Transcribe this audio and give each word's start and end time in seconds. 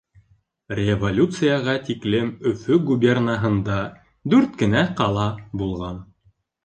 Революцияға 0.77 1.75
тиклем 1.89 2.31
Өфө 2.53 2.77
губернаһында 2.87 3.77
дүрт 4.35 4.57
кенә 4.63 4.83
ҡала 5.03 5.29
булған. 5.63 6.05